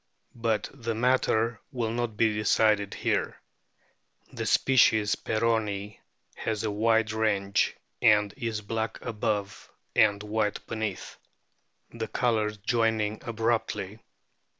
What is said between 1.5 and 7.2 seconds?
will not be decided here. The species peronii has a wide